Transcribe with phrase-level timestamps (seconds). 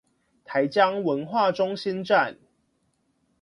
[0.43, 2.39] 台江文化中心站